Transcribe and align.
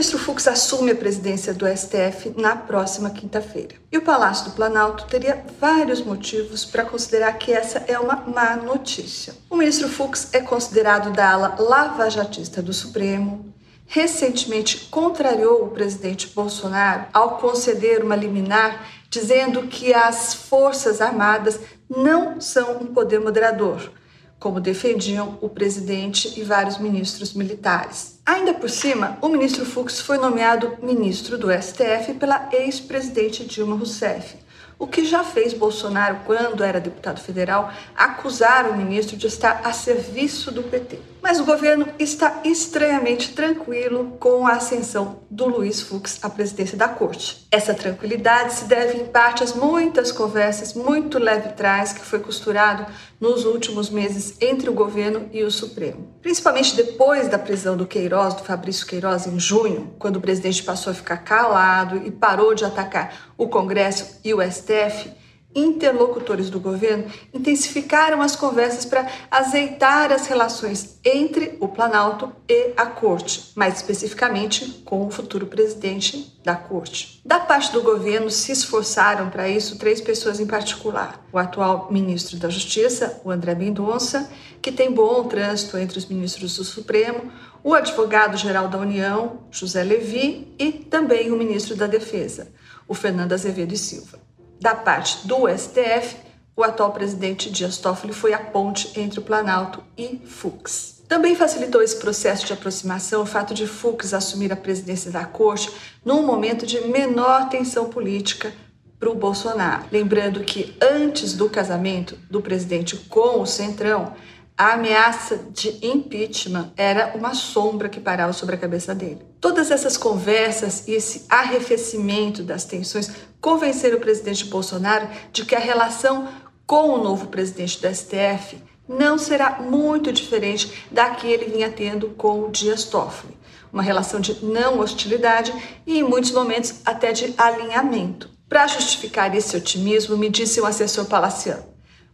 ministro 0.00 0.18
Fux 0.18 0.48
assume 0.48 0.92
a 0.92 0.96
presidência 0.96 1.52
do 1.52 1.66
STF 1.66 2.32
na 2.34 2.56
próxima 2.56 3.10
quinta-feira. 3.10 3.74
E 3.92 3.98
o 3.98 4.02
Palácio 4.02 4.46
do 4.46 4.52
Planalto 4.52 5.04
teria 5.04 5.44
vários 5.60 6.00
motivos 6.00 6.64
para 6.64 6.86
considerar 6.86 7.34
que 7.34 7.52
essa 7.52 7.84
é 7.86 7.98
uma 7.98 8.16
má 8.16 8.56
notícia. 8.56 9.34
O 9.50 9.56
ministro 9.56 9.90
Fux 9.90 10.30
é 10.32 10.40
considerado 10.40 11.12
da 11.12 11.30
ala 11.30 11.56
lavajatista 11.58 12.62
do 12.62 12.72
Supremo, 12.72 13.52
recentemente 13.86 14.88
contrariou 14.90 15.64
o 15.64 15.70
presidente 15.70 16.28
Bolsonaro 16.28 17.04
ao 17.12 17.36
conceder 17.36 18.02
uma 18.02 18.16
liminar 18.16 18.88
dizendo 19.10 19.66
que 19.66 19.92
as 19.92 20.32
Forças 20.32 21.02
Armadas 21.02 21.60
não 21.90 22.40
são 22.40 22.78
um 22.78 22.86
poder 22.86 23.20
moderador, 23.20 23.92
como 24.40 24.58
defendiam 24.58 25.38
o 25.42 25.48
presidente 25.48 26.40
e 26.40 26.42
vários 26.42 26.78
ministros 26.78 27.34
militares. 27.34 28.18
Ainda 28.24 28.54
por 28.54 28.70
cima, 28.70 29.18
o 29.20 29.28
ministro 29.28 29.66
Fux 29.66 30.00
foi 30.00 30.16
nomeado 30.16 30.78
ministro 30.82 31.36
do 31.36 31.52
STF 31.52 32.14
pela 32.18 32.48
ex-presidente 32.50 33.44
Dilma 33.44 33.76
Rousseff 33.76 34.40
o 34.80 34.86
que 34.86 35.04
já 35.04 35.22
fez 35.22 35.52
Bolsonaro, 35.52 36.20
quando 36.24 36.64
era 36.64 36.80
deputado 36.80 37.20
federal, 37.20 37.70
acusar 37.94 38.66
o 38.70 38.74
ministro 38.74 39.14
de 39.14 39.26
estar 39.26 39.60
a 39.62 39.74
serviço 39.74 40.50
do 40.50 40.62
PT. 40.62 40.98
Mas 41.30 41.38
o 41.38 41.44
governo 41.44 41.86
está 41.96 42.40
estranhamente 42.42 43.32
tranquilo 43.34 44.16
com 44.18 44.48
a 44.48 44.54
ascensão 44.54 45.20
do 45.30 45.46
Luiz 45.46 45.80
Fux 45.80 46.18
à 46.24 46.28
presidência 46.28 46.76
da 46.76 46.88
corte. 46.88 47.46
Essa 47.52 47.72
tranquilidade 47.72 48.52
se 48.52 48.64
deve 48.64 48.98
em 48.98 49.06
parte 49.06 49.44
às 49.44 49.54
muitas 49.54 50.10
conversas 50.10 50.74
muito 50.74 51.20
leve 51.20 51.50
trás 51.50 51.92
que 51.92 52.04
foi 52.04 52.18
costurado 52.18 52.84
nos 53.20 53.44
últimos 53.44 53.90
meses 53.90 54.34
entre 54.40 54.68
o 54.68 54.72
governo 54.72 55.28
e 55.32 55.44
o 55.44 55.52
Supremo. 55.52 56.18
Principalmente 56.20 56.74
depois 56.74 57.28
da 57.28 57.38
prisão 57.38 57.76
do 57.76 57.86
Queiroz, 57.86 58.34
do 58.34 58.42
Fabrício 58.42 58.84
Queiroz, 58.84 59.28
em 59.28 59.38
junho, 59.38 59.94
quando 60.00 60.16
o 60.16 60.20
presidente 60.20 60.64
passou 60.64 60.90
a 60.90 60.94
ficar 60.94 61.18
calado 61.18 61.98
e 62.04 62.10
parou 62.10 62.56
de 62.56 62.64
atacar 62.64 63.30
o 63.38 63.46
Congresso 63.46 64.18
e 64.24 64.34
o 64.34 64.42
STF, 64.42 65.12
interlocutores 65.54 66.48
do 66.48 66.60
governo 66.60 67.10
intensificaram 67.34 68.22
as 68.22 68.36
conversas 68.36 68.84
para 68.84 69.08
azeitar 69.30 70.12
as 70.12 70.26
relações 70.26 70.98
entre 71.04 71.56
o 71.60 71.68
Planalto 71.68 72.32
e 72.48 72.72
a 72.76 72.86
Corte, 72.86 73.52
mais 73.56 73.76
especificamente 73.76 74.82
com 74.84 75.06
o 75.06 75.10
futuro 75.10 75.46
presidente 75.46 76.38
da 76.44 76.54
Corte. 76.54 77.20
Da 77.24 77.40
parte 77.40 77.72
do 77.72 77.82
governo, 77.82 78.30
se 78.30 78.52
esforçaram 78.52 79.28
para 79.28 79.48
isso 79.48 79.78
três 79.78 80.00
pessoas 80.00 80.38
em 80.38 80.46
particular: 80.46 81.24
o 81.32 81.38
atual 81.38 81.88
ministro 81.90 82.36
da 82.36 82.48
Justiça, 82.48 83.20
o 83.24 83.30
André 83.30 83.54
Mendonça, 83.54 84.30
que 84.62 84.70
tem 84.70 84.92
bom 84.92 85.24
trânsito 85.24 85.76
entre 85.76 85.98
os 85.98 86.06
ministros 86.06 86.56
do 86.56 86.64
Supremo, 86.64 87.32
o 87.62 87.74
advogado-geral 87.74 88.68
da 88.68 88.78
União, 88.78 89.40
José 89.50 89.82
Levi, 89.82 90.54
e 90.58 90.70
também 90.70 91.30
o 91.30 91.36
ministro 91.36 91.74
da 91.74 91.86
Defesa, 91.86 92.48
o 92.86 92.94
Fernando 92.94 93.32
Azevedo 93.32 93.72
e 93.72 93.78
Silva. 93.78 94.19
Da 94.60 94.74
parte 94.74 95.26
do 95.26 95.48
STF, 95.48 96.16
o 96.54 96.62
atual 96.62 96.92
presidente 96.92 97.50
Dias 97.50 97.78
Toffoli 97.78 98.12
foi 98.12 98.34
a 98.34 98.38
ponte 98.38 99.00
entre 99.00 99.18
o 99.18 99.22
Planalto 99.22 99.82
e 99.96 100.20
Fux. 100.26 101.02
Também 101.08 101.34
facilitou 101.34 101.82
esse 101.82 101.96
processo 101.96 102.44
de 102.44 102.52
aproximação 102.52 103.22
o 103.22 103.26
fato 103.26 103.54
de 103.54 103.66
Fux 103.66 104.12
assumir 104.12 104.52
a 104.52 104.56
presidência 104.56 105.10
da 105.10 105.24
corte 105.24 105.70
num 106.04 106.26
momento 106.26 106.66
de 106.66 106.78
menor 106.88 107.48
tensão 107.48 107.88
política 107.88 108.52
para 108.98 109.08
o 109.08 109.14
Bolsonaro. 109.14 109.86
Lembrando 109.90 110.40
que 110.40 110.76
antes 110.78 111.32
do 111.32 111.48
casamento 111.48 112.18
do 112.30 112.42
presidente 112.42 112.96
com 112.96 113.40
o 113.40 113.46
Centrão, 113.46 114.12
a 114.58 114.74
ameaça 114.74 115.38
de 115.38 115.78
impeachment 115.82 116.70
era 116.76 117.16
uma 117.16 117.32
sombra 117.32 117.88
que 117.88 117.98
parava 117.98 118.34
sobre 118.34 118.56
a 118.56 118.58
cabeça 118.58 118.94
dele. 118.94 119.22
Todas 119.40 119.70
essas 119.70 119.96
conversas 119.96 120.86
e 120.86 120.92
esse 120.92 121.24
arrefecimento 121.30 122.42
das 122.42 122.64
tensões 122.66 123.10
convenceram 123.40 123.96
o 123.96 124.00
presidente 124.00 124.44
Bolsonaro 124.44 125.08
de 125.32 125.44
que 125.44 125.54
a 125.54 125.60
relação 125.60 126.28
com 126.66 126.90
o 126.90 127.02
novo 127.02 127.26
presidente 127.26 127.80
do 127.80 127.94
STF 127.94 128.62
não 128.88 129.16
será 129.16 129.60
muito 129.60 130.12
diferente 130.12 130.86
da 130.90 131.10
que 131.10 131.26
ele 131.26 131.46
vinha 131.46 131.70
tendo 131.70 132.08
com 132.10 132.42
o 132.42 132.50
Dias 132.50 132.84
Toffoli. 132.84 133.38
Uma 133.72 133.82
relação 133.82 134.20
de 134.20 134.44
não 134.44 134.80
hostilidade 134.80 135.54
e, 135.86 135.98
em 135.98 136.02
muitos 136.02 136.32
momentos, 136.32 136.80
até 136.84 137.12
de 137.12 137.32
alinhamento. 137.38 138.28
Para 138.48 138.66
justificar 138.66 139.32
esse 139.34 139.56
otimismo, 139.56 140.16
me 140.16 140.28
disse 140.28 140.60
um 140.60 140.66
assessor 140.66 141.04
palaciano. 141.04 141.64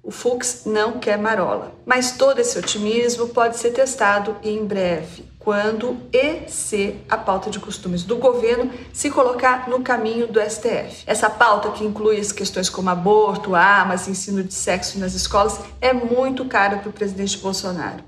O 0.06 0.12
Fux 0.12 0.62
não 0.64 1.00
quer 1.00 1.18
marola, 1.18 1.74
mas 1.84 2.12
todo 2.12 2.38
esse 2.38 2.56
otimismo 2.56 3.26
pode 3.30 3.56
ser 3.56 3.72
testado 3.72 4.36
em 4.40 4.64
breve, 4.64 5.24
quando 5.36 5.98
e 6.12 6.48
se 6.48 7.00
a 7.08 7.16
pauta 7.16 7.50
de 7.50 7.58
costumes 7.58 8.04
do 8.04 8.16
governo 8.16 8.70
se 8.92 9.10
colocar 9.10 9.68
no 9.68 9.80
caminho 9.80 10.28
do 10.28 10.40
STF. 10.40 11.02
Essa 11.08 11.28
pauta, 11.28 11.72
que 11.72 11.84
inclui 11.84 12.20
as 12.20 12.30
questões 12.30 12.70
como 12.70 12.88
aborto, 12.88 13.56
armas, 13.56 14.06
ensino 14.06 14.44
de 14.44 14.54
sexo 14.54 14.96
nas 15.00 15.12
escolas, 15.12 15.58
é 15.80 15.92
muito 15.92 16.44
cara 16.44 16.76
para 16.76 16.88
o 16.88 16.92
presidente 16.92 17.38
Bolsonaro. 17.38 18.04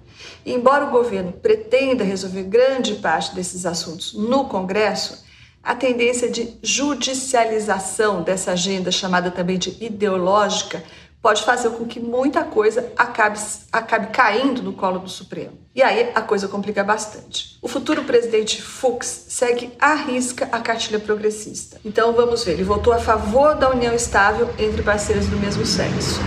E 0.46 0.54
embora 0.54 0.84
o 0.84 0.92
governo 0.92 1.32
pretenda 1.32 2.04
resolver 2.04 2.44
grande 2.44 2.94
parte 2.94 3.34
desses 3.34 3.66
assuntos 3.66 4.12
no 4.14 4.44
Congresso, 4.44 5.26
a 5.64 5.74
tendência 5.74 6.30
de 6.30 6.56
judicialização 6.62 8.22
dessa 8.22 8.52
agenda, 8.52 8.92
chamada 8.92 9.32
também 9.32 9.58
de 9.58 9.76
ideológica, 9.84 10.82
pode 11.22 11.44
fazer 11.44 11.70
com 11.70 11.84
que 11.84 12.00
muita 12.00 12.44
coisa 12.44 12.92
acabe, 12.96 13.38
acabe 13.72 14.08
caindo 14.08 14.62
no 14.62 14.72
colo 14.72 14.98
do 14.98 15.08
Supremo. 15.08 15.58
E 15.74 15.82
aí 15.82 16.10
a 16.14 16.22
coisa 16.22 16.48
complica 16.48 16.82
bastante. 16.82 17.56
O 17.62 17.68
futuro 17.68 18.04
presidente 18.04 18.60
Fux 18.60 19.26
segue 19.28 19.72
à 19.78 19.94
risca 19.94 20.48
a 20.50 20.60
cartilha 20.60 20.98
progressista. 20.98 21.80
Então 21.84 22.12
vamos 22.12 22.44
ver, 22.44 22.52
ele 22.52 22.64
votou 22.64 22.92
a 22.92 22.98
favor 22.98 23.54
da 23.54 23.70
união 23.70 23.94
estável 23.94 24.48
entre 24.58 24.82
parceiros 24.82 25.26
do 25.26 25.36
mesmo 25.36 25.64
sexo. 25.64 26.20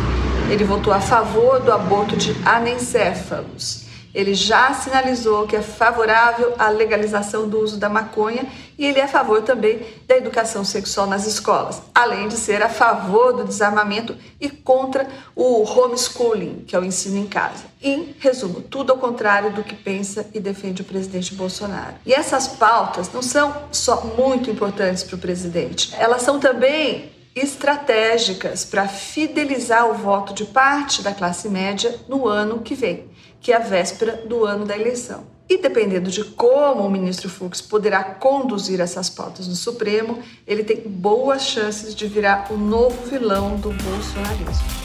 Ele 0.50 0.64
votou 0.64 0.94
a 0.94 1.00
favor 1.00 1.62
do 1.62 1.72
aborto 1.72 2.16
de 2.16 2.36
anencéfalos. 2.46 3.91
Ele 4.14 4.34
já 4.34 4.74
sinalizou 4.74 5.48
que 5.48 5.56
é 5.56 5.62
favorável 5.62 6.54
à 6.58 6.70
legalização 6.70 7.48
do 7.48 7.60
uso 7.60 7.78
da 7.78 7.90
maconha 7.90 8.46
e 8.78 8.86
ele 8.86 9.00
é 9.00 9.04
a 9.04 9.08
favor 9.08 9.42
também 9.44 9.86
da 10.08 10.18
educação 10.18 10.66
sexual 10.66 11.08
nas 11.08 11.28
escolas, 11.28 11.82
além 11.94 12.28
de 12.28 12.36
ser 12.36 12.62
a 12.62 12.70
favor 12.70 13.34
do 13.34 13.44
desarmamento 13.44 14.16
e 14.40 14.50
contra 14.50 15.08
o 15.36 15.64
homeschooling, 15.64 16.64
que 16.66 16.76
é 16.76 16.80
o 16.80 16.84
ensino 16.84 17.18
em 17.18 17.28
casa. 17.28 17.66
Em 17.82 18.16
resumo, 18.20 18.62
tudo 18.62 18.92
ao 18.92 18.98
contrário 18.98 19.54
do 19.54 19.64
que 19.64 19.76
pensa 19.76 20.28
e 20.34 20.40
defende 20.40 20.82
o 20.82 20.86
presidente 20.86 21.34
Bolsonaro. 21.36 21.96
E 22.06 22.14
essas 22.14 22.48
pautas 22.48 23.12
não 23.14 23.22
são 23.22 23.56
só 23.72 24.04
muito 24.18 24.50
importantes 24.50 25.04
para 25.04 25.16
o 25.16 25.20
presidente, 25.20 25.94
elas 25.98 26.22
são 26.24 26.40
também 26.40 27.21
estratégicas 27.36 28.66
para 28.66 28.88
fidelizar 28.88 29.90
o 29.90 29.94
voto 29.94 30.34
de 30.34 30.46
parte 30.46 31.02
da 31.02 31.14
classe 31.14 31.50
média 31.50 32.00
no 32.08 32.28
ano 32.28 32.60
que 32.60 32.76
vem 32.76 33.12
que 33.42 33.52
é 33.52 33.56
a 33.56 33.60
véspera 33.60 34.24
do 34.26 34.46
ano 34.46 34.66
da 34.66 34.78
eleição. 34.78 35.26
E 35.50 35.58
dependendo 35.58 36.10
de 36.10 36.24
como 36.24 36.86
o 36.86 36.90
ministro 36.90 37.28
Fux 37.28 37.60
poderá 37.60 38.04
conduzir 38.04 38.80
essas 38.80 39.10
pautas 39.10 39.48
no 39.48 39.56
Supremo, 39.56 40.20
ele 40.48 40.64
tem 40.64 40.78
boas 40.78 41.42
chances 41.42 41.94
de 41.94 42.08
virar 42.08 42.48
o 42.52 42.58
novo 42.58 43.04
vilão 43.10 43.58
do 43.58 43.72
bolsonarismo. 43.72 44.81